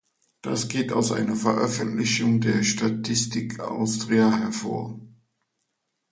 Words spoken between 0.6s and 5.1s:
geht aus einer Veröffentlichung der Statistik Austria hervor.